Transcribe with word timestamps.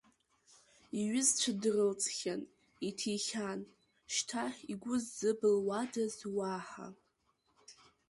Иҩызцәа 0.99 1.51
дрылҵхьан, 1.61 2.41
иҭихьан, 2.87 3.61
шьҭа 4.13 4.43
игәы 4.71 4.95
ззыбылуадаз 5.03 6.15
уаҳа… 6.35 6.87